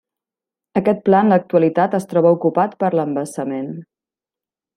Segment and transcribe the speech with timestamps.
[0.79, 3.71] Aquest pla en l'actualitat es troba ocupat per l'embassament.